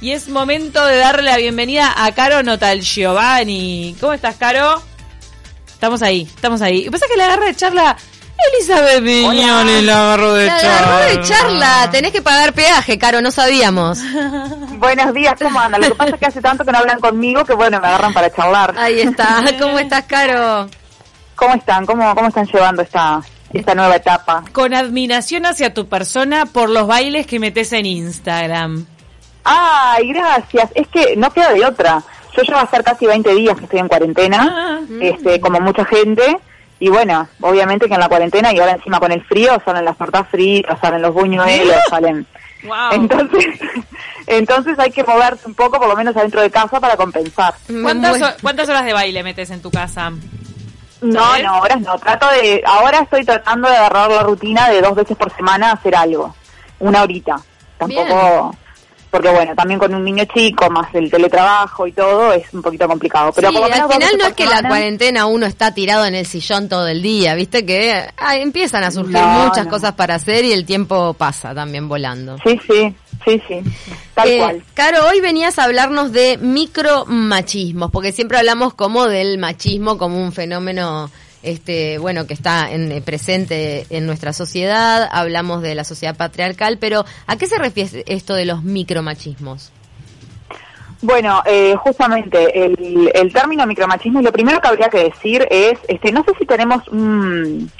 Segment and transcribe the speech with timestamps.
[0.00, 3.96] y es momento de darle la bienvenida a Caro Notal Giovanni.
[4.00, 4.80] ¿Cómo estás, Caro?
[5.66, 6.86] Estamos ahí, estamos ahí.
[6.86, 7.96] Y pasa que la agarra de charla
[8.54, 10.78] Elizabeth Miñones la agarró de La charla.
[10.78, 11.88] agarró de charla.
[11.90, 13.98] Tenés que pagar peaje, Caro, no sabíamos.
[14.78, 15.80] Buenos días, ¿cómo andan?
[15.80, 18.12] Lo que pasa es que hace tanto que no hablan conmigo que bueno, me agarran
[18.12, 18.74] para charlar.
[18.78, 19.44] Ahí está.
[19.60, 20.68] ¿Cómo estás, Caro?
[21.34, 21.86] ¿Cómo están?
[21.86, 23.20] ¿Cómo, cómo están llevando esta,
[23.52, 24.44] esta nueva etapa?
[24.52, 28.86] Con admiración hacia tu persona por los bailes que metes en Instagram.
[29.50, 30.70] Ay, gracias.
[30.74, 32.02] Es que no queda de otra.
[32.36, 35.58] Yo ya va a ser casi 20 días que estoy en cuarentena, Ah, este, como
[35.60, 36.38] mucha gente.
[36.80, 39.96] Y bueno, obviamente que en la cuarentena y ahora encima con el frío salen las
[39.98, 42.26] tortas fritas, salen los buñuelos, salen...
[42.64, 42.92] Wow.
[42.92, 43.46] Entonces,
[44.26, 47.54] entonces hay que moverse un poco, por lo menos adentro de casa, para compensar.
[47.82, 48.26] ¿Cuántas, Bueno.
[48.28, 50.10] ho- ¿Cuántas horas de baile metes en tu casa?
[51.00, 51.44] No, ¿Sabes?
[51.44, 51.96] no, ahora no.
[51.98, 55.94] Trato de, ahora estoy tratando de agarrar la rutina de dos veces por semana hacer
[55.96, 56.34] algo,
[56.80, 57.36] una horita.
[57.78, 58.54] Tampoco,
[59.10, 62.86] porque bueno, también con un niño chico más el teletrabajo y todo es un poquito
[62.86, 63.32] complicado.
[63.32, 66.26] Pero sí, menos al final no es que la cuarentena uno está tirado en el
[66.26, 69.70] sillón todo el día, viste que ah, empiezan a surgir No, muchas no.
[69.70, 72.36] cosas para hacer y el tiempo pasa también volando.
[72.44, 73.60] Sí, sí, sí, sí,
[74.14, 74.62] tal Eh, cual.
[74.74, 80.32] Caro, hoy venías a hablarnos de micromachismos, porque siempre hablamos como del machismo como un
[80.32, 81.10] fenómeno
[81.42, 86.78] este bueno que está en- eh, presente en nuestra sociedad, hablamos de la sociedad patriarcal,
[86.78, 89.72] pero ¿a qué se refiere esto de los micromachismos?
[91.00, 96.10] Bueno, eh, justamente el, el término micromachismo, lo primero que habría que decir es, este,
[96.10, 97.70] no sé si tenemos un,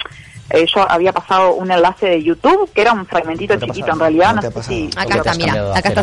[0.51, 3.93] eh, yo había pasado un enlace de YouTube que era un fragmentito No chiquito pasado,
[3.93, 4.89] en realidad, no sé si.
[4.95, 6.01] Acá está, mira, acá está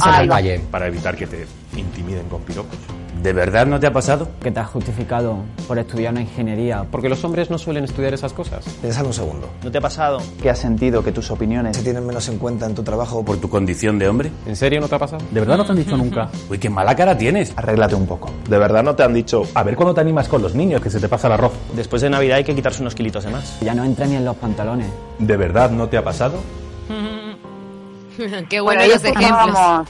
[0.70, 2.76] para evitar que te intimiden con piropos.
[3.26, 4.28] ¿De verdad no te ha pasado?
[4.40, 6.86] que te has justificado por estudiar una ingeniería.
[6.88, 8.64] Porque los hombres no suelen estudiar esas cosas.
[8.80, 9.48] Pensad un segundo.
[9.64, 10.22] ¿No te ha pasado?
[10.40, 13.38] que has sentido que tus opiniones ¿Se tienen menos en cuenta en tu trabajo ¿Por
[13.38, 14.30] tu condición de hombre?
[14.46, 15.24] ¿En serio no te ha pasado?
[15.32, 16.30] ¿De verdad no te han dicho nunca?
[16.48, 17.52] Uy, qué mala cara tienes.
[17.56, 18.30] arréglate un poco.
[18.48, 20.88] ¿De verdad no te han dicho, a ver cuándo te animas con los niños, que
[20.88, 21.52] se te pasa el arroz?
[21.74, 23.58] Después de Navidad hay que quitarse unos kilitos de más.
[23.60, 24.86] Ya no entra ni en los pantalones.
[25.18, 26.38] ¿De verdad no te ha pasado?
[28.48, 29.88] Qué Bueno, buenos ahí los ejemplos.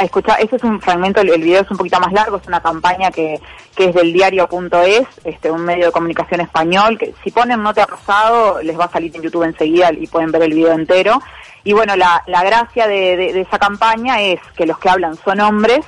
[0.00, 2.60] A escuchar, este es un fragmento, el, video es un poquito más largo, es una
[2.60, 3.38] campaña que,
[3.76, 7.82] que es del diario.es, este, un medio de comunicación español, que si ponen no te
[7.82, 11.20] ha pasado, les va a salir en YouTube enseguida y pueden ver el video entero.
[11.64, 15.84] Y bueno, la, la gracia de esa campaña es que los que hablan son hombres,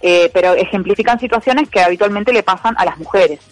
[0.00, 3.51] eh, pero ejemplifican situaciones que habitualmente le pasan a las mujeres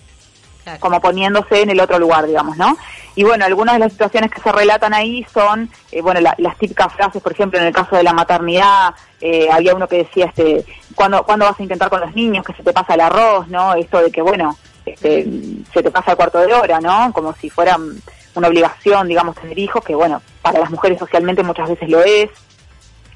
[0.78, 2.76] Como poniéndose en el otro lugar, digamos, ¿no?
[3.16, 6.56] Y bueno, algunas de las situaciones que se relatan ahí son, eh, bueno, la- las
[6.58, 10.26] típicas frases, por ejemplo, en el caso de la maternidad, eh, había uno que decía,
[10.26, 10.64] este,
[10.94, 12.44] ¿cuándo, ¿cuándo vas a intentar con los niños?
[12.44, 13.74] Que se te pasa el arroz, ¿no?
[13.74, 15.26] Esto de que, bueno, este,
[15.74, 17.12] se te pasa el cuarto de hora, ¿no?
[17.12, 17.76] Como si fuera
[18.34, 22.30] una obligación, digamos, tener hijos, que bueno, para las mujeres socialmente muchas veces lo es,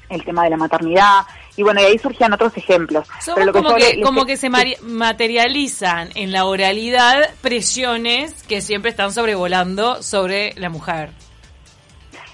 [0.09, 1.21] el tema de la maternidad,
[1.57, 3.07] y bueno, y ahí surgían otros ejemplos.
[3.21, 8.61] Somos Pero lo como que, le- como que se materializan en la oralidad presiones que
[8.61, 11.09] siempre están sobrevolando sobre la mujer.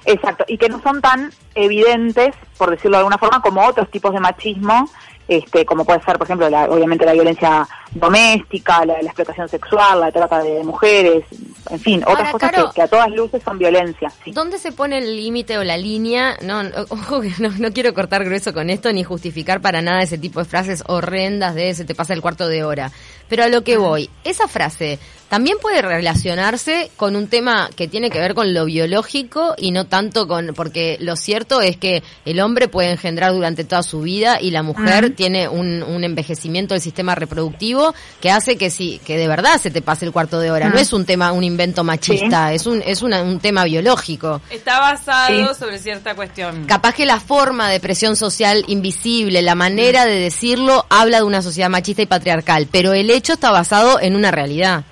[0.06, 4.12] Exacto, y que no son tan evidentes, por decirlo de alguna forma, como otros tipos
[4.14, 4.90] de machismo,
[5.28, 10.00] este, como puede ser, por ejemplo, la- obviamente la violencia doméstica, la, la explotación sexual,
[10.00, 11.24] la trata de mujeres,
[11.70, 14.12] en fin, otras Ahora, cosas que, que a todas luces son violencia.
[14.24, 14.32] sí.
[14.32, 16.38] ¿Dónde se pone el límite o la línea?
[16.42, 20.02] No, no, ojo que no, no quiero cortar grueso con esto ni justificar para nada
[20.02, 22.92] ese tipo de frases horrendas de se te pasa el cuarto de hora.
[23.30, 25.00] Pero a lo que voy, esa frase
[25.32, 29.86] también puede relacionarse con un tema que tiene que ver con lo biológico y no
[29.88, 34.42] tanto con, porque lo cierto es que el hombre puede engendrar durante toda su vida
[34.42, 39.16] y la mujer tiene un, un envejecimiento del sistema reproductivo que hace que sí, que
[39.18, 40.68] de verdad se te pase el cuarto de hora.
[40.68, 44.42] No es un tema, un invento machista, es un, es una- un tema biológico.
[44.50, 45.60] Está basado Sí.
[45.60, 46.66] sobre cierta cuestión.
[46.66, 51.42] Capaz que la forma de presión social invisible, la manera de decirlo, habla de una
[51.42, 54.84] sociedad machista y patriarcal, pero el hecho está basado en una realidad.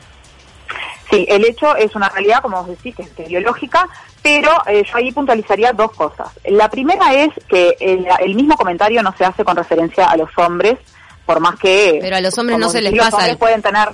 [1.10, 3.88] Sí, el hecho es una realidad, como vos decís, que es, biológica,
[4.22, 6.28] pero eh, yo ahí puntualizaría dos cosas.
[6.46, 10.30] La primera es que el, el mismo comentario no se hace con referencia a los
[10.38, 10.78] hombres,
[11.26, 12.00] por más que...
[12.02, 13.90] Pero a los hombres no se les decís, los pasa hombres pueden tener...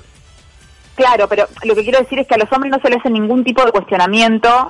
[0.95, 3.09] Claro, pero lo que quiero decir es que a los hombres no se les hace
[3.09, 4.69] ningún tipo de cuestionamiento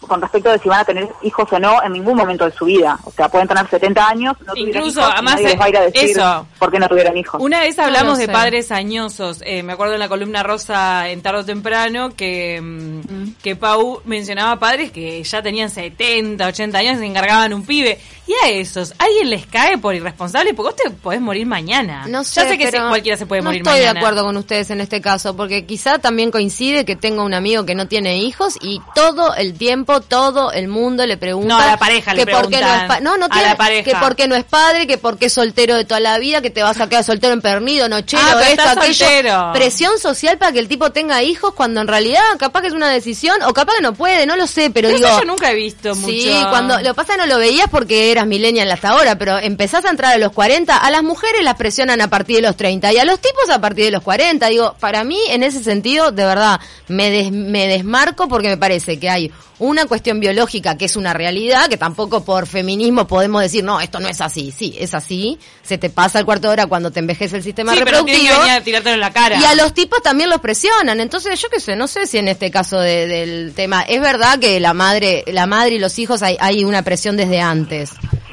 [0.00, 2.64] con respecto de si van a tener hijos o no en ningún momento de su
[2.66, 2.98] vida.
[3.04, 5.64] O sea, pueden tener 70 años, no tuvieron Incluso, hijos, y además, nadie les va
[5.64, 6.46] a ir a decir eso.
[6.58, 7.40] por qué no tuvieron hijos.
[7.42, 8.32] Una vez No hablamos de sé.
[8.32, 9.40] padres añosos.
[9.44, 14.00] Eh, me acuerdo en la columna rosa en tarde o temprano que, mm, que Pau
[14.04, 17.98] mencionaba padres que ya tenían 70, 80 años y se encargaban un pibe.
[18.28, 20.52] Y a esos, ¿alguien les cae por irresponsables?
[20.54, 22.06] Porque vos te podés morir mañana.
[22.08, 23.92] No sé, ya sé que pero cualquiera se puede no morir estoy mañana.
[23.92, 27.64] de acuerdo con ustedes en este caso, porque quizá también coincide que tengo un amigo
[27.64, 31.48] que no tiene hijos y todo el tiempo todo el mundo le pregunta.
[31.48, 33.82] No, a la pareja le que por qué no es No, A la pareja.
[33.90, 36.40] Que por qué no es padre, que por qué es soltero de toda la vida,
[36.42, 38.94] que te vas a quedar soltero empernido, nochero, Ah, esto, aquello.
[38.94, 39.50] soltero.
[39.52, 42.88] Presión social para que el tipo tenga hijos cuando en realidad capaz que es una
[42.90, 45.08] decisión o capaz que no puede, no lo sé, pero, Pero digo.
[45.08, 46.08] eso yo nunca he visto mucho.
[46.12, 49.90] Sí, cuando lo pasa no lo veías porque eras millennial hasta ahora, pero empezás a
[49.90, 52.98] entrar a los 40, a las mujeres las presionan a partir de los 30 y
[52.98, 54.46] a los tipos a partir de los 40.
[54.48, 58.98] Digo, para mí en ese sentido, de verdad, me, des- me desmarco porque me parece
[58.98, 59.32] que hay
[59.76, 64.00] una cuestión biológica que es una realidad, que tampoco por feminismo podemos decir, no, esto
[64.00, 64.50] no es así.
[64.50, 67.72] Sí, es así, se te pasa el cuarto de hora cuando te envejece el sistema
[67.74, 68.42] Sí, pero tienen que reproductivo.
[68.46, 69.36] venir a tirártelo en la cara.
[69.40, 70.98] Y a los tipos también los presionan.
[71.00, 73.82] Entonces, yo qué sé, no sé si en este caso de- del tema.
[73.82, 77.40] Es verdad que la madre, la madre y los hijos hay, hay una presión desde
[77.40, 77.90] antes.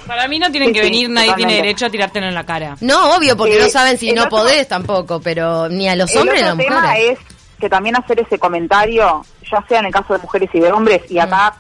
[0.08, 2.46] Para mí no tienen Sí, que sí, venir, nadie tiene derecho a tirártelo en la
[2.46, 2.76] cara.
[2.82, 6.14] No, obvio, porque Eh, no saben si no otro- podés tampoco, pero ni a los
[6.16, 7.18] hombres ni a las tema mujeres.
[7.20, 7.33] es
[7.64, 11.10] que también hacer ese comentario, ya sea en el caso de mujeres y de hombres,
[11.10, 11.54] y acá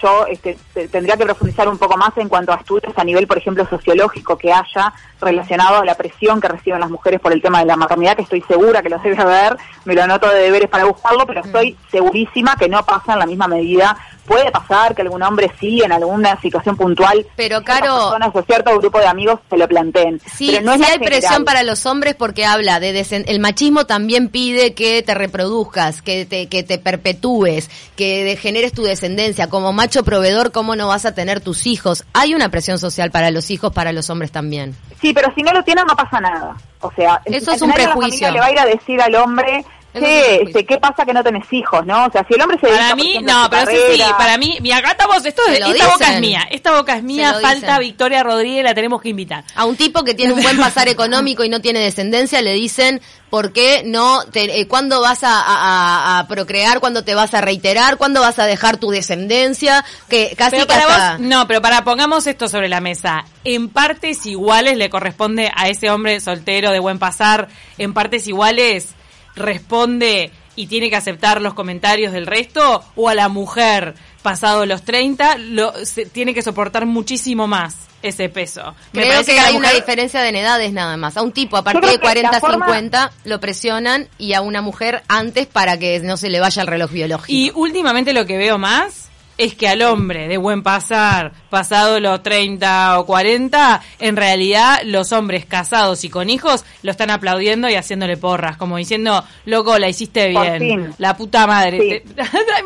[0.00, 3.26] yo este, te- tendría que profundizar un poco más en cuanto a estudios a nivel,
[3.26, 7.42] por ejemplo, sociológico que haya relacionado a la presión que reciben las mujeres por el
[7.42, 10.40] tema de la maternidad, que estoy segura que lo debe haber, me lo anoto de
[10.40, 13.96] deberes para buscarlo, pero estoy segurísima que no pasa en la misma medida.
[14.26, 18.78] Puede pasar que algún hombre sí, en alguna situación puntual, Pero, Caro- personas o cierto
[18.78, 20.20] grupo de amigos se lo planteen.
[20.36, 23.40] Sí, pero no es sí hay presión para los hombres porque habla de desen- el
[23.40, 28.82] machismo también pide que te reproduzcas, que te que te perpetúes, que de- generes tu
[28.84, 29.48] descendencia.
[29.48, 32.04] Como macho proveedor, ¿cómo no vas a tener tus hijos?
[32.12, 34.76] Hay una presión social para los hijos, para los hombres también.
[35.00, 36.56] Sí, pero si no lo tienen no pasa nada.
[36.80, 38.30] O sea, Eso es un prejuicio.
[38.30, 39.64] le va a ir a decir al hombre,
[40.00, 42.06] che, este, ¿qué pasa que no tenés hijos, no?
[42.06, 44.58] O sea, si el hombre se Para mí, no, pero sí, sí, carrera- para mí,
[44.60, 47.78] mira, acá estamos, esto, esta boca es mía, esta boca es mía, falta dicen.
[47.80, 49.44] Victoria Rodríguez, la tenemos que invitar.
[49.54, 53.00] A un tipo que tiene un buen pasar económico y no tiene descendencia le dicen
[53.30, 57.40] por qué no, te, eh, cuándo vas a, a- a procrear, cuándo te vas a
[57.40, 61.62] reiterar, cuándo vas a dejar tu descendencia, que casi Pero para hasta- vos, no, pero
[61.62, 63.24] para pongamos esto sobre la mesa.
[63.44, 67.48] En partes iguales le corresponde a ese hombre soltero de buen pasar,
[67.78, 68.94] en partes iguales
[69.36, 74.82] responde y tiene que aceptar los comentarios del resto, o a la mujer pasado los
[74.82, 78.74] 30 lo, se- tiene que soportar muchísimo más ese peso.
[78.92, 81.16] Me Creo parece que hay una diferencia en edades nada más.
[81.16, 82.00] A un tipo a partir de que la
[82.30, 86.38] 40, forma- 50 lo presionan y a una mujer antes para que no se le
[86.40, 87.32] vaya el reloj biológico.
[87.32, 89.08] Y últimamente lo que veo más
[89.44, 95.12] es que al hombre de buen pasar, pasado los 30 o 40, en realidad los
[95.12, 99.88] hombres casados y con hijos lo están aplaudiendo y haciéndole porras, como diciendo, loco, la
[99.88, 102.02] hiciste bien, la puta madre.
[102.06, 102.12] Sí.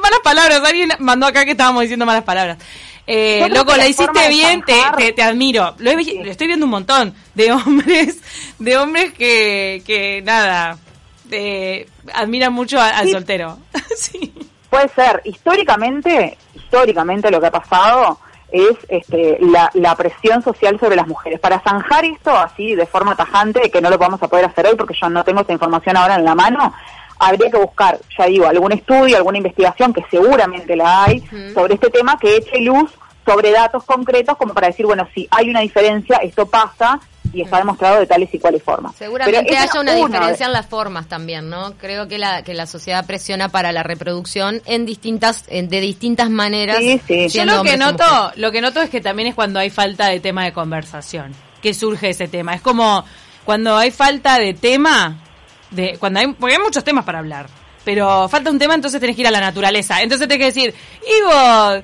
[0.02, 2.58] Malas palabras, alguien mandó acá que estábamos diciendo malas palabras.
[3.08, 5.75] Eh, loco, la hiciste bien, te, te, te admiro.
[5.79, 8.19] Lo, he vi- lo estoy viendo un montón de hombres,
[8.58, 10.76] de hombres que, que nada,
[11.31, 13.12] eh, admiran mucho a- al Sí.
[13.12, 13.58] soltero.
[13.96, 14.32] sí.
[14.76, 18.19] Puede ser, históricamente, históricamente lo que ha pasado
[18.52, 21.40] es este, la, la presión social sobre las mujeres.
[21.40, 24.76] Para zanjar esto así de forma tajante, que no lo vamos a poder hacer hoy
[24.76, 26.75] porque yo no tengo esa información ahora en la mano,
[27.19, 31.25] habría que buscar, ya digo, algún estudio, alguna investigación, que seguramente la hay,
[31.55, 32.93] sobre este tema que eche luz
[33.25, 37.00] sobre datos concretos como para decir, bueno, si hay una diferencia, esto pasa
[37.36, 38.94] y está demostrado de tales y cuales formas.
[38.96, 41.74] Seguramente Pero haya una diferencia en las formas también, ¿no?
[41.78, 46.30] Creo que la que la sociedad presiona para la reproducción en distintas en- de distintas
[46.30, 46.78] maneras.
[46.78, 47.28] Sí, sí.
[47.28, 50.20] Yo lo que noto, lo que noto es que también es cuando hay falta de
[50.20, 52.54] tema de conversación, que surge ese tema.
[52.54, 53.04] Es como
[53.44, 55.19] cuando hay falta de tema,
[55.70, 57.46] de cuando hay, porque hay muchos temas para hablar,
[57.84, 60.00] pero falta un tema, entonces tenés que ir a la naturaleza.
[60.02, 60.74] Entonces tenés que decir,
[61.20, 61.82] Ivo,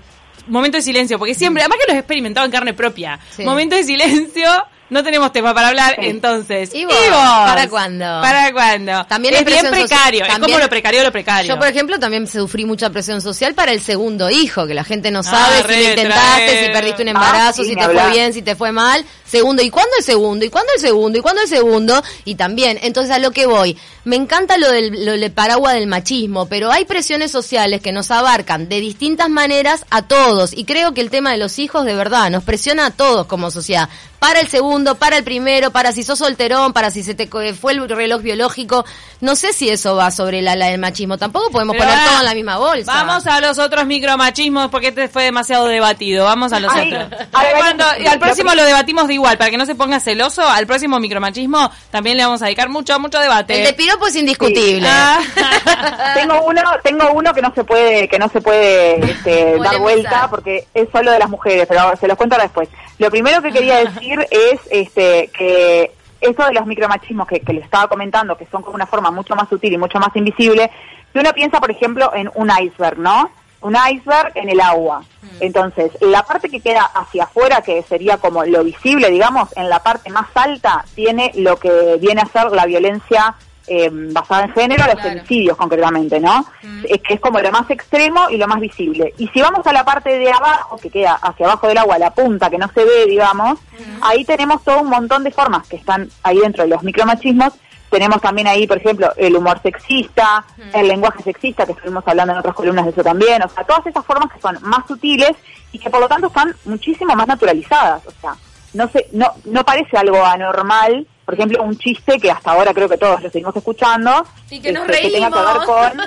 [0.48, 3.44] momento de silencio, porque siempre, además que lo he experimentado en carne propia, Sí.
[3.44, 4.48] momento de silencio.
[4.92, 6.06] No tenemos tema para hablar, Sí.
[6.06, 6.74] entonces.
[6.74, 8.04] Ivo, Ivo, ¿para cuándo?
[8.04, 9.06] ¿Para cuándo?
[9.06, 11.48] También es bien precario, es como lo precario de lo precario.
[11.54, 15.10] Yo, por ejemplo, también sufrí mucha presión social para el segundo hijo, que la gente
[15.10, 18.10] no Ah, sabe si lo intentaste, si perdiste un Ah, embarazo, sí, si te fue
[18.10, 19.02] bien, si te fue mal.
[19.26, 20.44] Segundo, ¿y cuándo el segundo?
[20.44, 21.18] ¿Y cuándo el segundo?
[21.18, 22.02] ¿Y cuándo el segundo?
[22.26, 25.86] Y también, entonces a lo que voy, me encanta lo del, lo del paraguas del
[25.86, 30.52] machismo, pero hay presiones sociales que nos abarcan de distintas maneras a todos.
[30.52, 33.50] Y creo que el tema de los hijos, de verdad, nos presiona a todos como
[33.50, 33.88] sociedad.
[34.18, 37.72] Para el segundo, para el primero, para si sos solterón, para si se te fue
[37.72, 38.84] el reloj biológico.
[39.20, 41.18] No sé si eso va sobre la, la del machismo.
[41.18, 42.92] Tampoco podemos Pero poner ahora, todo en la misma bolsa.
[42.92, 46.24] Vamos a los otros micromachismos porque este fue demasiado debatido.
[46.24, 47.20] Vamos a los Ay, otros.
[47.32, 50.00] a ver, Cuando- y al próximo lo debatimos de igual, para que no se ponga
[50.00, 50.42] celoso.
[50.46, 53.60] Al próximo micromachismo también le vamos a dedicar mucho, mucho debate.
[53.60, 54.88] El de piropo es indiscutible.
[54.88, 55.20] Ah.
[56.14, 60.28] tengo uno tengo uno que no se puede que no se puede este, dar vuelta
[60.30, 63.52] porque es solo de las mujeres pero se los cuento ahora después lo primero que
[63.52, 68.46] quería decir es este que eso de los micromachismos que, que les estaba comentando que
[68.46, 70.70] son como una forma mucho más sutil y mucho más invisible
[71.12, 73.30] si uno piensa por ejemplo en un iceberg no
[73.62, 75.04] un iceberg en el agua.
[75.40, 79.82] Entonces, la parte que queda hacia afuera, que sería como lo visible, digamos, en la
[79.82, 83.34] parte más alta, tiene lo que viene a ser la violencia
[83.66, 86.44] eh, basada en género, los femicidios concretamente, ¿no?
[86.88, 89.14] Es que es como lo más extremo y lo más visible.
[89.18, 92.12] Y si vamos a la parte de abajo, que queda hacia abajo del agua, la
[92.12, 93.58] punta, que no se ve, digamos,
[94.00, 97.52] ahí tenemos todo un montón de formas que están ahí dentro de los micromachismos.
[97.88, 102.38] Tenemos también ahí, por ejemplo, el humor sexista, el lenguaje sexista, que estuvimos hablando en
[102.38, 103.42] otras columnas de eso también.
[103.42, 105.32] O sea, todas esas formas que son más sutiles
[105.72, 108.02] y que por lo tanto están muchísimo más naturalizadas.
[108.06, 108.34] O sea,
[108.74, 112.86] no sé, no, no parece algo anormal por ejemplo, un chiste que hasta ahora creo
[112.90, 115.64] que todos lo seguimos escuchando, Y que nos este, tenga que ver reímos.
[115.64, 116.00] con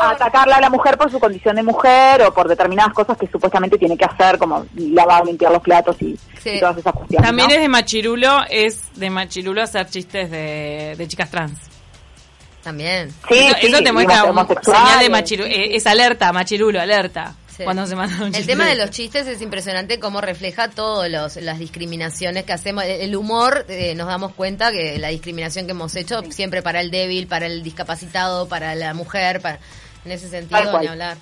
[0.02, 3.76] atacarla a la mujer por su condición de mujer o por determinadas cosas que supuestamente
[3.78, 6.50] tiene que hacer, como lavar, limpiar los platos y, Sí.
[6.50, 7.26] y todas esas cuestiones.
[7.26, 7.54] También ¿no?
[7.56, 11.58] es de machirulo, es de machirulo hacer chistes de, de chicas trans.
[12.62, 13.10] También.
[13.28, 14.82] Sí, eso, sí, eso te muestra un homosexuales.
[14.82, 15.48] señal de machirulo.
[15.50, 17.34] eh, es alerta, machirulo, alerta.
[17.60, 17.64] Sí.
[17.64, 21.58] Cuando se manda un El tema de los chistes es impresionante cómo refleja todas las
[21.58, 22.84] discriminaciones que hacemos.
[22.84, 26.80] El el humor, eh, nos damos cuenta que la discriminación que hemos hecho siempre para
[26.80, 29.58] el débil, para el discapacitado, para la mujer, para,
[30.04, 30.82] en ese sentido, cual.
[30.82, 31.16] ni hablar.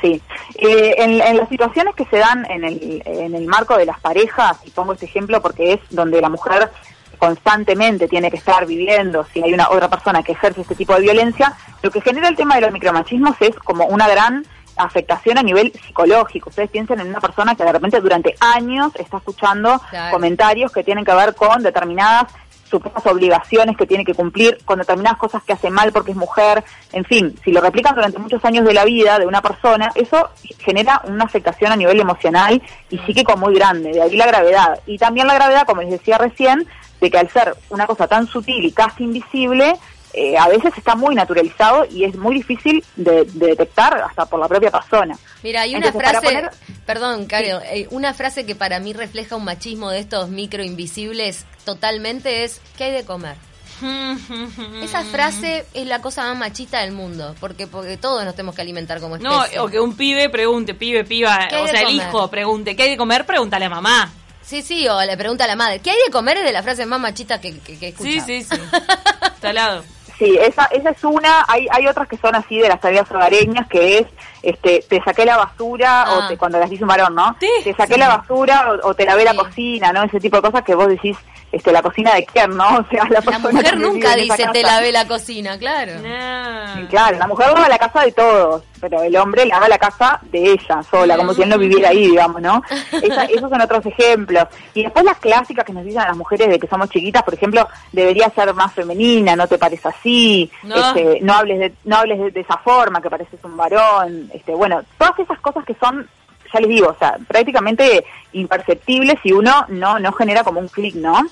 [0.00, 0.20] Sí,
[0.56, 4.00] Eh, en, en las situaciones que se dan en el, en el marco de las
[4.00, 6.70] parejas, y pongo este ejemplo porque es donde la mujer
[7.18, 11.00] constantemente tiene que estar viviendo, si hay una otra persona que ejerce este tipo de
[11.00, 14.44] violencia, lo que genera el tema de los micromachismos es como una gran
[14.78, 16.50] afectación a nivel psicológico.
[16.50, 20.12] Ustedes piensen en una persona que de repente durante años está escuchando Claro.
[20.12, 22.32] comentarios que tienen que ver con determinadas
[22.68, 26.62] supuestas obligaciones que tiene que cumplir, con determinadas cosas que hace mal porque es mujer,
[26.92, 30.28] en fin, si lo replican durante muchos años de la vida de una persona, eso
[30.58, 34.80] genera una afectación a nivel emocional y psíquico muy grande, de ahí la gravedad.
[34.86, 36.66] Y también la gravedad, como les decía recién,
[37.00, 39.74] de que al ser una cosa tan sutil y casi invisible,
[40.20, 44.40] eh, a veces está muy naturalizado y es muy difícil de, de detectar hasta por
[44.40, 45.16] la propia persona.
[45.42, 46.50] Mira, hay una Entonces, frase, poner-
[46.86, 51.44] perdón, Caro, eh, una frase que para mí refleja un machismo de estos micro invisibles
[51.64, 53.36] totalmente es ¿qué hay de comer?
[54.82, 58.62] Esa frase es la cosa más machista del mundo, porque porque todos nos tenemos que
[58.62, 59.60] alimentar como No, especie.
[59.60, 62.82] o que un pibe pregunte, pibe, piba, ¿Qué hay o sea, el hijo pregunte, ¿qué
[62.84, 63.24] hay de comer?
[63.26, 64.10] Pregúntale a mamá.
[64.42, 66.38] Sí, sí, o le pregunta a la madre, ¿qué hay de comer?
[66.38, 68.26] Es de las frases más machistas que, que, que he Sí, escuchado.
[68.26, 68.56] sí, sí.
[69.34, 69.84] Está al lado.
[70.18, 71.44] Sí, esa, esa es una.
[71.46, 74.06] Hay, hay otras que son así de las tareas hogareñas, que es,
[74.42, 76.18] este, te saqué la basura, Ah.
[76.24, 77.36] o te, cuando las dice un varón, ¿no?
[77.40, 78.00] Sí, te saqué sí.
[78.00, 79.26] la basura, o, o te lavé Sí.
[79.26, 80.02] la cocina, ¿no?
[80.04, 81.16] Ese tipo de cosas que vos decís,
[81.50, 82.66] este, la cocina de quién, ¿no?
[82.78, 85.92] O sea, la, La mujer nunca dice te lavé la cocina, claro.
[86.02, 86.74] No.
[86.74, 90.20] Sí, Claro, la mujer lava la casa de todos, pero el hombre lava la casa
[90.30, 92.62] de ella sola, como si él no viviera ahí, digamos, ¿no?
[93.02, 94.44] Esa- esos son otros ejemplos.
[94.74, 97.34] Y después las clásicas que nos dicen a las mujeres de que somos chiquitas, por
[97.34, 100.76] ejemplo, debería ser más femenina, no te parece así, No.
[100.76, 104.54] este, no hables de, no hables de, de esa forma, que pareces un varón, este,
[104.54, 106.08] bueno, todas esas cosas que son
[106.52, 110.94] ya les digo, o sea, prácticamente imperceptibles si uno no no genera como un clic,
[110.94, 111.26] ¿no?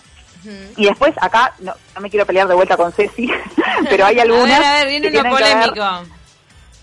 [0.76, 3.28] Y después acá, no, no me quiero pelear de vuelta con Ceci,
[3.90, 5.84] pero hay A algunas ver, a ver, viene que uno polémico.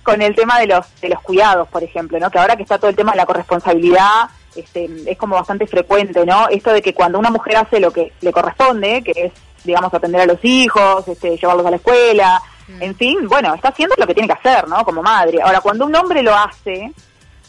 [0.04, 2.30] con el tema de los de los cuidados, por ejemplo, ¿no?
[2.30, 6.26] Que ahora que está todo el tema de la corresponsabilidad, este, es como bastante frecuente,
[6.26, 6.50] ¿no?
[6.50, 10.22] Esto de que cuando una mujer hace lo que le corresponde, que es, digamos, atender
[10.22, 12.42] a los hijos, este, llevarlos a la escuela,
[12.80, 14.84] en fin, bueno, está haciendo lo que tiene que hacer, ¿no?
[14.86, 15.40] Como madre.
[15.42, 16.92] Ahora, cuando un hombre lo hace,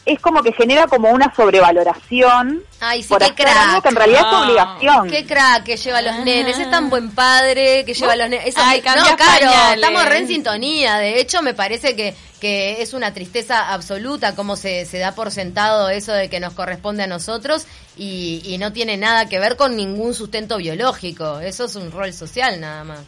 [0.06, 3.82] es como que genera como una sobrevaloración Ay, sí, por qué hacer algo crack.
[3.82, 5.10] que en realidad es su obligación.
[5.10, 8.28] Qué crack que lleva a los nenes, es tan buen padre que lleva a los
[8.28, 8.48] nenes.
[8.48, 10.96] Eso, Ay, no, claro, estamos re en sintonía.
[10.98, 15.30] De hecho, me parece que, que es una tristeza absoluta cómo se, se da por
[15.30, 17.66] sentado eso de que nos corresponde a nosotros
[17.96, 21.40] y, y no tiene nada que ver con ningún sustento biológico.
[21.40, 23.00] Eso es un rol social nada más.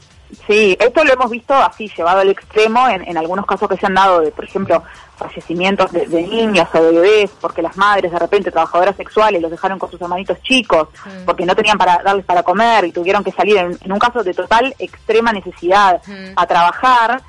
[0.46, 3.86] Sí, esto lo hemos visto así, llevado al extremo en, en algunos casos que se
[3.86, 4.82] han dado de, por ejemplo,
[5.16, 9.50] fallecimientos de, de niños o de bebés, porque las madres de repente, trabajadoras sexuales, los
[9.50, 11.24] dejaron con sus hermanitos chicos, Mm.
[11.24, 14.22] porque no tenían para darles para comer y tuvieron que salir en, en un caso
[14.22, 16.32] de total extrema necesidad Mm.
[16.36, 17.22] a trabajar.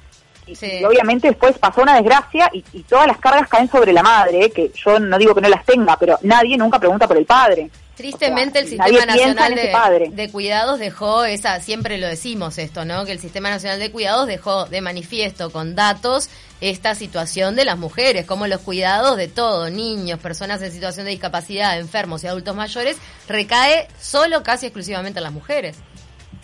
[0.48, 0.80] Y, Sí.
[0.80, 4.50] y obviamente después pasó una desgracia y, y todas las cargas caen sobre la madre,
[4.50, 7.70] que yo no digo que no las tenga, pero nadie nunca pregunta por el padre.
[7.98, 10.10] Tristemente O sea, el Sistema Nacional de, padre.
[10.12, 13.06] de Cuidados dejó esa, siempre lo decimos esto, ¿no?
[13.06, 16.30] Que el Sistema Nacional de Cuidados dejó de manifiesto con datos
[16.62, 21.12] esta situación de las mujeres, como los cuidados de todo, niños, personas en situación de
[21.12, 25.78] discapacidad, enfermos y adultos mayores, recae solo casi exclusivamente en las mujeres.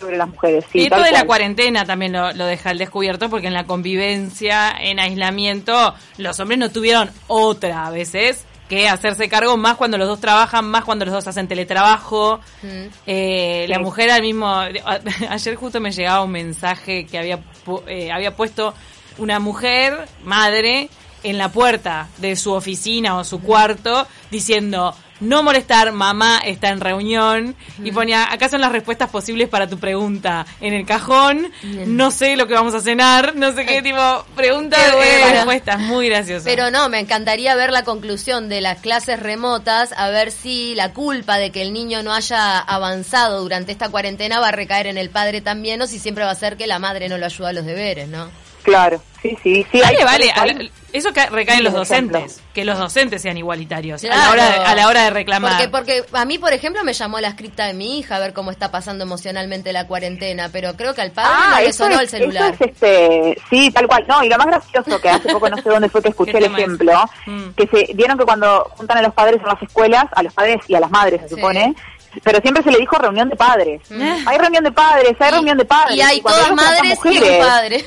[0.00, 0.64] sobre las mujeres.
[0.72, 3.64] Sí, y esto de la cuarentena también lo, lo deja al descubierto porque en la
[3.64, 9.98] convivencia, en aislamiento, los hombres no tuvieron otra a veces que hacerse cargo más cuando
[9.98, 12.40] los dos trabajan, más cuando los dos hacen teletrabajo.
[12.62, 12.84] Mm.
[13.06, 14.50] Eh, La mujer al mismo...
[15.30, 18.74] Ayer justo me llegaba un mensaje que había, pu- eh, había puesto
[19.18, 20.88] una mujer, madre,
[21.22, 26.80] en la puerta de su oficina o su cuarto diciendo no molestar, mamá está en
[26.80, 31.50] reunión y ponía acá son las respuestas posibles para tu pregunta en el cajón,
[31.86, 36.08] no sé lo que vamos a cenar, no sé qué tipo preguntas de respuestas, muy
[36.08, 36.44] gracioso.
[36.44, 40.92] Pero no, me encantaría ver la conclusión de las clases remotas, a ver si la
[40.92, 44.98] culpa de que el niño no haya avanzado durante esta cuarentena va a recaer en
[44.98, 47.50] el padre también o si siempre va a ser que la madre no lo ayuda
[47.50, 48.43] a los deberes, ¿no?
[48.64, 49.80] Claro, sí, sí, sí.
[49.80, 53.20] Vale, hay- vale, hay- a la- eso ca- recae en los docentes, que los docentes
[53.20, 55.52] sean igualitarios a, la hora de, a la hora de reclamar.
[55.52, 55.68] Porque,
[56.02, 58.50] porque a mí, por ejemplo, me llamó la cripta de mi hija a ver cómo
[58.52, 62.00] está pasando emocionalmente la cuarentena, pero creo que al padre no le eso sonó es-
[62.02, 62.54] el celular.
[62.54, 64.04] Eso es este, sí, tal cual.
[64.08, 66.38] No, y lo más gracioso que hace poco no sé dónde fue que escuché ¿Qué
[66.38, 66.50] el es?
[66.52, 66.92] ejemplo,
[67.26, 67.48] Mm.
[67.56, 70.58] que se vieron que cuando juntan a los padres en las escuelas, a los padres
[70.68, 71.34] y a las madres se Sí.
[71.34, 71.74] supone,
[72.22, 73.82] pero siempre se le dijo reunión de padres.
[73.90, 75.96] Hay reunión de padres, hay reunión de padres.
[75.96, 75.98] Mm.
[75.98, 77.84] Y hay cuando todas madres y un padre.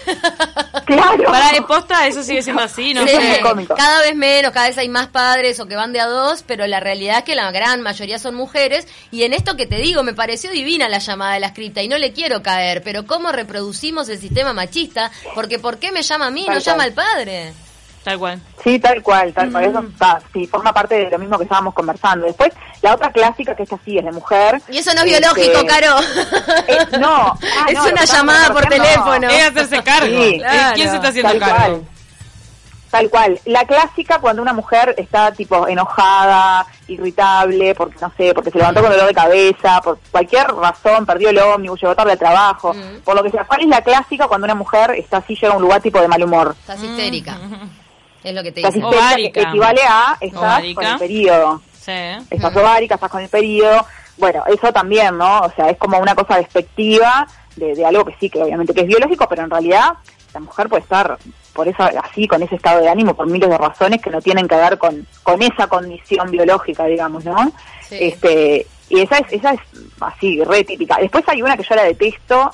[0.86, 1.24] Claro.
[1.26, 3.04] Para de posta, eso sigue siendo así, ¿no?
[3.04, 3.76] Sí, Eso es muy cómico.
[3.76, 6.66] cada vez menos, cada vez hay más padres o que van de a dos, pero
[6.66, 8.88] la realidad es que la gran mayoría son mujeres.
[9.12, 11.88] Y en esto que te digo, me pareció divina la llamada de la escrita y
[11.88, 15.12] no le quiero caer, pero ¿cómo reproducimos el sistema machista?
[15.36, 17.54] Porque ¿por qué me llama a mí y no llama al padre?
[18.08, 18.40] Tal cual.
[18.64, 19.66] Sí, tal cual, tal cual.
[19.66, 22.26] Eso está, sí, forma parte de lo mismo que estábamos conversando.
[22.26, 24.62] Después, la otra clásica, que esta sí es de mujer.
[24.70, 26.00] Y eso no es este, biológico, Caro.
[26.68, 27.38] eh, no, ah,
[27.68, 29.28] es no, lo una llamada por teléfono.
[29.28, 30.08] Es hacerse cargo.
[30.08, 30.76] Sí, Eh, claro.
[30.76, 31.58] ¿Quién se está haciendo Tal cargo?
[31.58, 31.82] cual.
[32.90, 33.40] Tal cual.
[33.44, 38.80] La clásica cuando una mujer está tipo enojada, irritable, porque no sé, porque se levantó
[38.82, 43.02] con dolor de cabeza, por cualquier razón, perdió el ómnibus, llegó tarde al trabajo, Mm.
[43.04, 43.44] por lo que sea.
[43.44, 46.08] ¿Cuál es la clásica cuando una mujer está así, llega a un lugar tipo de
[46.08, 46.56] mal humor?
[46.62, 47.38] Estás histérica.
[48.24, 48.84] Es lo que te dice.
[48.84, 49.42] Ovárica.
[49.42, 50.82] que equivale a estás Ovárica.
[50.82, 51.62] con el periodo.
[51.80, 51.92] Sí.
[52.30, 53.86] Estás ovárica, estás con el periodo.
[54.18, 55.42] Bueno, eso también, ¿no?
[55.42, 58.82] O sea, es como una cosa despectiva de, de algo que sí, que obviamente que
[58.82, 59.94] es biológico, pero en realidad
[60.34, 61.18] la mujer puede estar
[61.54, 64.48] por eso así, con ese estado de ánimo, por miles de razones que no tienen
[64.48, 67.52] que ver con, con esa condición biológica, digamos, ¿no?
[67.88, 67.98] Sí.
[68.00, 69.60] Este, y esa es, esa es
[70.00, 70.98] así, re típica.
[70.98, 72.52] Después hay una que yo la detesto,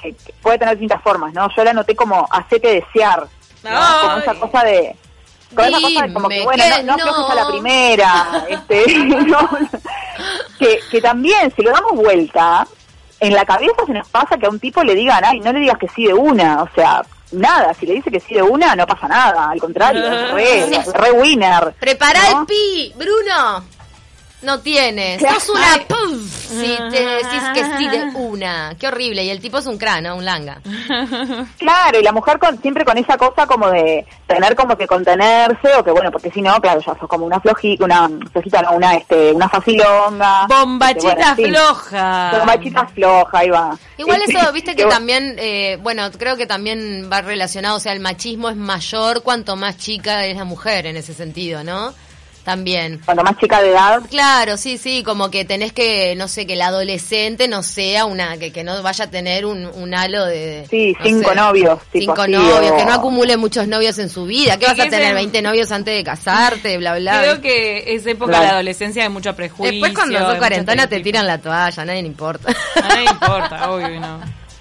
[0.00, 1.48] que, que puede tener distintas formas, ¿no?
[1.54, 3.26] Yo la noté como hacete desear,
[3.62, 3.70] ¿no?
[4.00, 4.96] Como esa cosa de...
[5.54, 7.50] Con esa cosa de como que, bueno, que no, no aflojes a la no.
[7.50, 9.50] primera, este, no,
[10.58, 12.66] que, que también, si lo damos vuelta,
[13.20, 15.60] en la cabeza se nos pasa que a un tipo le digan, ay, no le
[15.60, 18.74] digas que sí de una, o sea, nada, si le dice que sí de una,
[18.74, 21.74] no pasa nada, al contrario, es re, es re winner.
[21.78, 22.40] Prepara ¿no?
[22.40, 23.64] el pi, Bruno.
[24.42, 25.18] No tienes.
[25.18, 25.40] Claro.
[25.40, 28.74] Sos una puf, si te decís que sí de una.
[28.78, 29.24] Qué horrible.
[29.24, 30.60] Y el tipo es un crano, un langa.
[31.58, 35.74] Claro, y la mujer con, siempre con esa cosa como de tener como que contenerse,
[35.78, 38.72] o que bueno, porque si no, claro, ya sos como una flojita, una flojita, no,
[38.72, 40.46] una, este, una facilonga.
[40.48, 42.38] Bombachita Este, bueno, floja.
[42.38, 43.78] Bombachita floja, ahí va.
[43.96, 47.92] Igual Este, eso, viste que también, eh, bueno, creo que también va relacionado, o sea,
[47.92, 51.94] el machismo es mayor cuanto más chica es la mujer en ese sentido, ¿no?
[52.44, 53.00] También.
[53.04, 56.56] Cuando más chica de edad, Claro, sí, sí, como que tenés que, no sé, que
[56.56, 60.66] la adolescente no sea una, que, que no vaya a tener un, un halo de...
[60.68, 63.96] Sí, no cinco sé, novios, tipo Cinco así, novios, o- que no acumule muchos novios
[63.98, 64.56] en su vida.
[64.58, 65.02] ¿Qué vas a tener?
[65.02, 67.20] ese- 20 novios antes de casarte, bla, bla.
[67.20, 68.42] Creo que es época Claro.
[68.42, 69.70] de la adolescencia de mucho prejuicio.
[69.72, 72.52] Después cuando sos cuarentona te tiran la toalla, a nadie le importa.
[72.74, 74.20] A nadie importa, obvio no.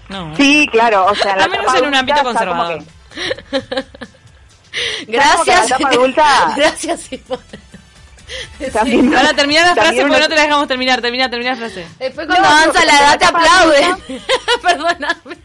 [0.09, 0.35] No.
[0.37, 2.83] sí, claro, o sea, Al menos en un ámbito conservador.
[3.49, 3.61] que-
[5.07, 5.71] Gracias.
[5.81, 7.09] adulta- Gracias,
[9.13, 11.01] Para terminar la frase, porque no te la dejamos terminar.
[11.01, 11.85] Termina, termina la frase.
[11.99, 13.95] Después cuando No, avanza no, la edad la te aplauden.
[14.61, 15.37] Perdóname.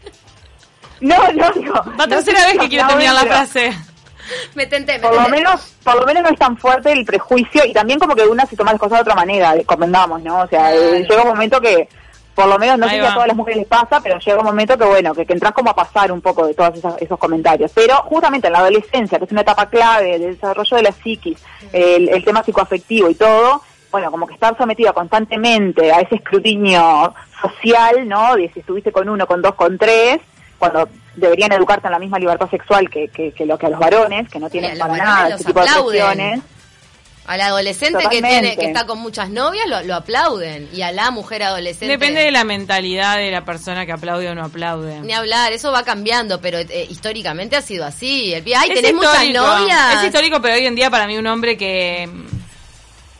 [0.99, 1.97] No, no, no.
[1.99, 3.73] Va tercera vez que quiero terminar la frase.
[4.55, 7.63] Me tenté, me Por lo menos, por lo menos no es tan fuerte el prejuicio
[7.65, 10.39] y también como que una se toma las cosas de otra manera, convengamos, ¿no?
[10.41, 10.93] O sea, Claro.
[10.95, 11.87] eh, llega un momento que,
[12.37, 14.37] por lo menos, no Ahí sé si a todas las mujeres les pasa, pero llega
[14.37, 16.93] un momento que, bueno, que, que entras como a pasar un poco de todos esos,
[17.01, 17.71] esos comentarios.
[17.73, 21.43] Pero justamente en la adolescencia, que es una etapa clave del desarrollo de la psiquis,
[21.73, 27.11] el, el tema psicoafectivo y todo, bueno, como que estar sometido constantemente a ese escrutinio
[27.41, 28.35] social, ¿no?
[28.35, 30.19] De si estuviste con uno, con dos, con tres,
[30.59, 33.79] cuando deberían educarte en la misma libertad sexual que, que, que lo que a los
[33.79, 36.43] varones, que no tienen para nada ese tipo de aplauden.
[37.27, 41.11] Al adolescente que tiene que está con muchas novias lo, lo aplauden y a la
[41.11, 45.01] mujer adolescente Depende de la mentalidad de la persona que aplaude o no aplaude.
[45.01, 48.33] ni hablar, eso va cambiando, pero eh, históricamente ha sido así.
[48.33, 49.95] El ay, Es tenés muchas novias.
[49.97, 52.09] Es histórico, pero hoy en día para mí un hombre que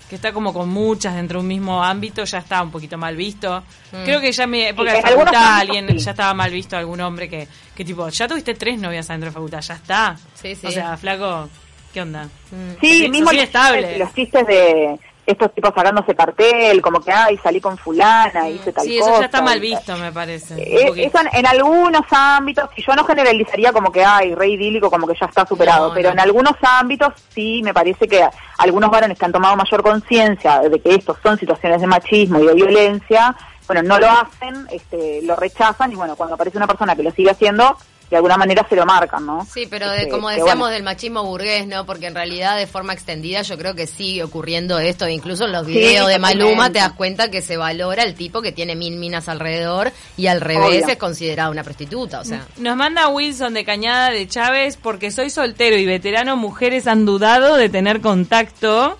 [0.10, 3.18] que está como con muchas dentro de un mismo ámbito ya está un poquito mal
[3.18, 3.62] visto.
[3.92, 4.04] Mm.
[4.06, 5.98] Creo que ya en mi época Sí, de facultad alguien sí.
[5.98, 9.34] ya estaba mal visto algún hombre que que tipo, ya tuviste tres novias adentro de
[9.34, 10.18] facultad, ya está.
[10.42, 10.66] Sí, sí.
[10.66, 11.50] O sea, flaco,
[11.98, 12.26] ¿qué onda?
[12.52, 12.80] Mm.
[12.80, 13.80] Sí, Sos mismo los inestable.
[13.82, 18.72] chistes, los chistes de estos tipos sacándose cartel, como que, ay, salí con fulana, hice
[18.72, 19.12] tal Sí, cosa.
[19.12, 20.54] eso ya está mal visto, me parece.
[20.62, 24.92] Eh, eso en, en algunos ámbitos, y yo no generalizaría como que, ay, re idílico,
[24.92, 26.14] como que ya está superado, No, pero no.
[26.14, 28.24] en algunos ámbitos sí me parece que
[28.60, 32.46] algunos varones que han tomado mayor conciencia de que estos son situaciones de machismo y
[32.46, 36.96] de violencia, bueno, no lo hacen, este, lo rechazan, y bueno, cuando aparece una persona
[36.96, 37.76] que lo sigue haciendo,
[38.10, 39.46] de alguna manera se lo marcan, ¿no?
[39.54, 40.74] Sí, pero de, Este, como decíamos bueno.
[40.74, 41.86] del machismo burgués, ¿no?
[41.86, 45.10] Porque en realidad de forma extendida yo creo que sigue ocurriendo esto.
[45.10, 48.42] Incluso en los Sí, videos de Maluma te das cuenta que se valora el tipo
[48.42, 50.88] que tiene mil minas alrededor y al revés Obvio.
[50.94, 52.22] es considerada una prostituta.
[52.22, 56.88] O sea, Nos manda Wilson de Cañada de Chávez, porque soy soltero y veterano, mujeres
[56.88, 58.98] han dudado de tener contacto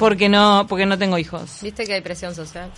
[0.00, 1.58] porque no, porque no tengo hijos.
[1.62, 2.70] ¿viste que hay presión social?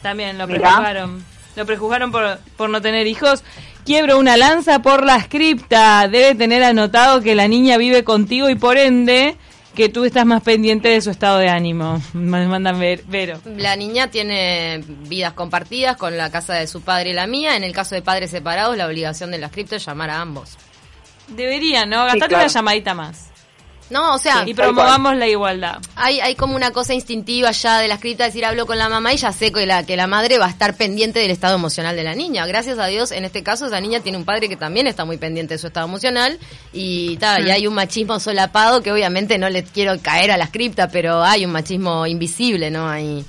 [0.00, 0.60] También lo Mirá.
[0.60, 1.24] prejuzgaron.
[1.54, 3.44] Lo prejuzgaron por, por no tener hijos.
[3.84, 6.06] Quiebro una lanza por la cripta.
[6.08, 9.36] Debe tener anotado que la niña vive contigo y por ende
[9.74, 12.00] que tú estás más pendiente de su estado de ánimo.
[12.12, 13.40] Me mandan ver, Vero.
[13.56, 17.56] La niña tiene vidas compartidas con la casa de su padre y la mía.
[17.56, 20.56] En el caso de padres separados, la obligación de las cripto es llamar a ambos.
[21.28, 22.04] Debería, ¿no?
[22.04, 22.44] Gastate claro.
[22.44, 23.31] una llamadita más.
[23.92, 25.76] No, o sea, y promovamos la igualdad.
[25.96, 29.12] hay, hay como una cosa instintiva ya de la escrita, decir hablo con la mamá
[29.12, 31.94] y ya sé que la, que la madre va a estar pendiente del estado emocional
[31.94, 32.46] de la niña.
[32.46, 35.18] Gracias a Dios, en este caso, esa niña tiene un padre que también está muy
[35.18, 36.38] pendiente de su estado emocional
[36.72, 40.50] y, tal y hay un machismo solapado que obviamente no le quiero caer a la
[40.50, 42.88] cripta, pero hay un machismo invisible, ¿no?
[42.88, 43.22] Ahí.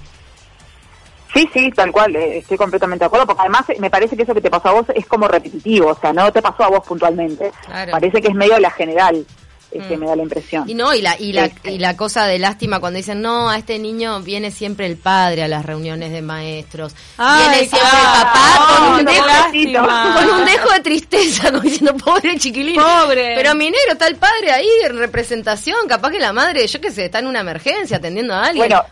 [1.34, 4.22] Sí, sí, tal cual, eh, estoy completamente de acuerdo, porque además eh, me parece que
[4.22, 6.70] eso que te pasó a vos es como repetitivo, o sea, no te pasó a
[6.70, 7.92] vos puntualmente, Claro.
[7.92, 9.26] parece que es medio la general,
[9.74, 10.00] este, Mm.
[10.00, 10.70] me da la impresión.
[10.70, 11.72] Y no, y la, y la, Este.
[11.72, 15.44] y la cosa de lástima cuando dicen, no, a este niño viene siempre el padre
[15.44, 16.96] a las reuniones de maestros.
[17.18, 20.14] Ay, viene siempre ah, el papá con, un dejo, lástima.
[20.16, 22.76] con un dejo de tristeza, como diciendo, pobre chiquilín.
[22.82, 23.34] Pobre.
[23.36, 26.92] Pero mi negro, está el padre ahí en representación, capaz que la madre, yo qué
[26.92, 28.68] sé, está en una emergencia atendiendo a alguien.
[28.70, 28.84] Bueno,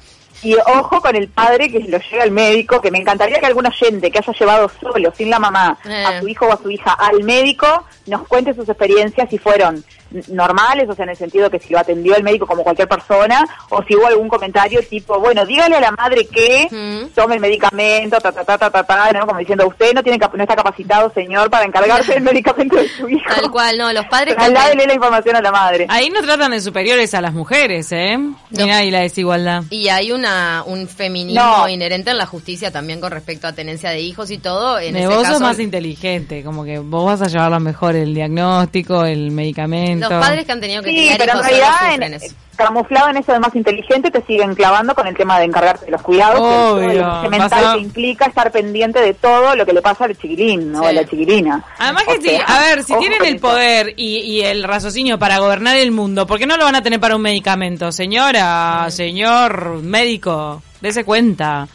[0.43, 3.67] y ojo con el padre que lo lleva al médico, que me encantaría que algún
[3.67, 6.03] oyente que haya llevado solo, sin la mamá, Eh.
[6.03, 9.83] a su hijo o a su hija al médico, nos cuente sus experiencias si fueron
[10.27, 13.45] normales, o sea, en el sentido que si lo atendió el médico como cualquier persona,
[13.69, 17.07] o si hubo algún comentario tipo, bueno, dígale a la madre que Mm.
[17.15, 19.25] tome el medicamento, ta, ta, ta, ta, ta, ta, ¿no?
[19.27, 23.09] Como diciendo, usted no tiene no está capacitado, señor, para encargarse del medicamento de su
[23.09, 23.23] hijo.
[23.35, 24.35] Tal cual, no, los padres...
[24.35, 25.85] Trasladele la información a la madre.
[25.89, 28.17] Ahí no tratan de superiores a las mujeres, ¿eh?
[28.51, 29.63] Mira ahí la desigualdad.
[29.69, 31.67] Y hay una un feminismo No.
[31.69, 34.79] inherente en la justicia también con respecto a tenencia de hijos y todo.
[34.79, 37.95] En De ese vos caso, sos más inteligente, como que vos vas a llevarlo mejor
[37.95, 40.00] el diagnóstico, el medicamento.
[40.01, 42.35] Los padres que han tenido que Sí, criar pero en hijos realidad, en- eso.
[42.57, 45.91] camuflado en eso de más inteligente, te siguen clavando con el tema de encargarte de
[45.91, 49.81] los cuidados, Obvio, el mental pasa- que implica estar pendiente de todo lo que le
[49.81, 50.81] pasa al chiquilín, ¿no?
[50.81, 50.85] Sí.
[50.87, 51.63] A la chiquilina.
[51.79, 55.17] Además que O sí, sea, a ver, si tienen el poder y, y el raciocinio
[55.17, 57.91] para gobernar el mundo, ¿por qué no lo van a tener para un medicamento?
[57.91, 61.67] Señora, señor médico, dése cuenta.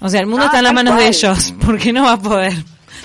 [0.00, 1.14] O sea, el mundo Ah, está en las manos de cual.
[1.14, 1.54] ellos.
[1.64, 2.52] ¿Por qué no va a poder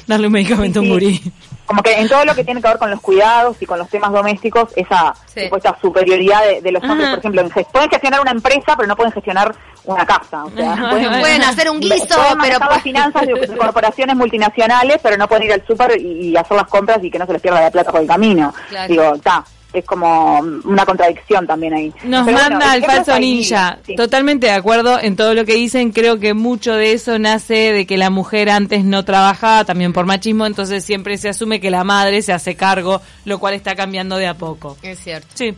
[0.08, 1.22] darle un medicamento a un Sí, gurí?
[1.66, 3.90] Como que en todo lo que tiene que ver con los cuidados y con los
[3.90, 5.44] temas domésticos, esa Sí.
[5.46, 7.10] supuesta superioridad de, de los hombres, Ajá.
[7.16, 9.54] por ejemplo, pueden gestionar una empresa, pero no pueden gestionar
[9.86, 10.46] una casa.
[10.46, 15.00] O sea, pueden, Pueden hacer un guiso, pueden pero- las finanzas de, de corporaciones multinacionales,
[15.02, 17.34] pero no pueden ir al súper y, y hacer las compras y que no se
[17.34, 18.54] les pierda la plata por el camino.
[18.70, 18.88] Claro.
[18.88, 19.44] Digo, está.
[19.76, 21.94] Es como una contradicción también ahí.
[22.04, 23.80] Nos Pero bueno, manda el ejemplos falso ninja.
[23.86, 23.96] sí.
[23.96, 25.92] Totalmente de acuerdo en todo lo que dicen.
[25.92, 30.06] Creo que mucho de eso nace de que la mujer antes no trabajaba, también por
[30.06, 34.18] machismo, entonces siempre se asume que la madre se hace cargo, lo cual está cambiando
[34.18, 34.78] de a poco.
[34.82, 35.28] Es cierto.
[35.34, 35.54] Sí.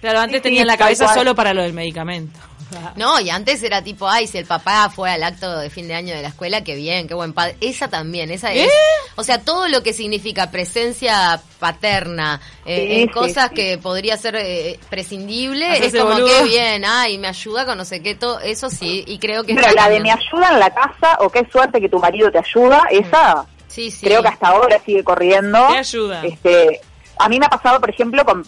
[0.00, 2.38] Claro, antes Sí, sí, tenían la cabeza solo para lo del medicamento.
[2.96, 5.94] No, y antes era tipo, ay, si el papá fue al acto de fin de
[5.94, 7.56] año de la escuela, qué bien, qué buen padre.
[7.60, 8.66] Esa también, esa es.
[8.66, 8.70] ¿Eh?
[9.16, 13.54] O sea, todo lo que significa presencia paterna eh, Sí, en cosas sí.
[13.54, 16.38] que podría ser eh, prescindible, Hacerse es como boludo.
[16.38, 19.54] que bien, ay, me ayuda con no sé qué, todo eso sí, y creo que...
[19.54, 22.38] Pero la de me ayuda en la casa o qué suerte que tu marido te
[22.38, 24.06] ayuda, esa Sí, sí.
[24.06, 25.58] creo que hasta ahora sigue corriendo.
[25.68, 26.22] ¿Qué ayuda?
[26.24, 26.80] Este,
[27.18, 28.44] a mí me ha pasado, por ejemplo, con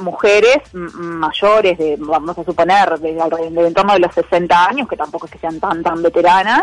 [0.00, 4.88] mujeres mayores, de, vamos a suponer, de, alrededor- de en torno de los 60 años,
[4.88, 6.62] que tampoco es que sean tan tan veteranas,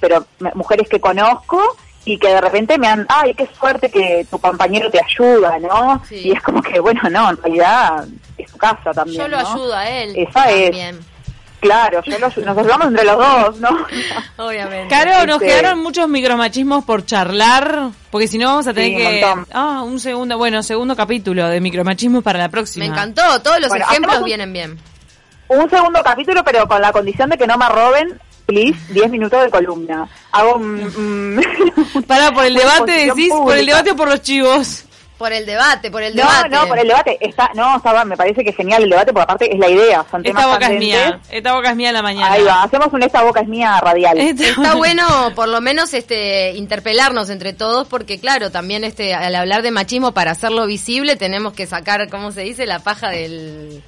[0.00, 1.60] pero mujeres que conozco
[2.04, 6.02] y que de repente me han, ay, qué suerte que tu compañero te ayuda, ¿no?
[6.08, 6.16] Sí.
[6.28, 8.04] Y es como que, bueno, no, en realidad
[8.36, 9.18] es su casa también.
[9.22, 9.48] Yo lo ¿no?
[9.48, 10.12] ayudo a él.
[10.16, 10.96] Esa es.
[11.62, 13.68] Claro, yo nos ayudamos entre los dos, ¿no?
[14.36, 14.92] obviamente.
[14.92, 18.96] Caro, nos Este- quedaron muchos micromachismos por charlar, porque si no vamos a tener Sí,
[18.96, 19.24] que...
[19.52, 22.84] Ah, un segundo, bueno, segundo capítulo de micromachismos para la próxima.
[22.84, 24.78] Me encantó, todos los Bueno, ejemplos un- vienen bien.
[25.48, 29.40] un segundo capítulo, pero con la condición de que no me roben, please, 10 minutos
[29.44, 30.08] de columna.
[30.32, 31.40] Hago un...
[32.08, 34.84] Para, por el debate decís, por el debate o por los chivos.
[35.22, 36.48] Por el debate, por el No, debate.
[36.48, 37.16] no, por el debate.
[37.20, 40.04] Está, no, está, me parece que es genial el debate, porque aparte es la idea.
[40.10, 41.20] Son temas Esta boca es mía.
[41.30, 42.32] Esta boca es mía en la mañana.
[42.32, 44.18] Ahí va, hacemos un Esta boca es mía radial.
[44.18, 45.04] Está bueno
[45.36, 50.10] por lo menos este interpelarnos entre todos porque claro, también este al hablar de machismo
[50.10, 52.66] para hacerlo visible tenemos que sacar, ¿cómo se dice?
[52.66, 53.80] La paja del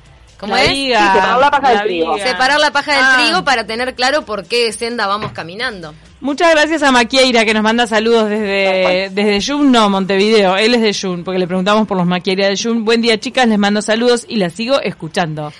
[0.44, 0.70] ¿Cómo La es?
[0.70, 2.14] viga, Sí, separar la paja del trigo.
[2.14, 2.26] viga.
[2.26, 3.16] Separar la paja del Ah.
[3.22, 5.94] trigo para tener claro por qué senda vamos caminando.
[6.20, 10.56] Muchas gracias a Maquieira que nos manda saludos desde, desde Jun, no, Montevideo.
[10.56, 12.84] Él es de Jun, porque le preguntamos por los Maquieira de Jun.
[12.84, 15.52] Buen día, chicas, les mando saludos y las sigo escuchando.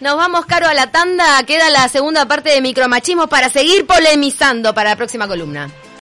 [0.00, 4.74] Nos vamos caro a la tanda, queda la segunda parte de micromachismo para seguir polemizando
[4.74, 5.70] para la próxima columna.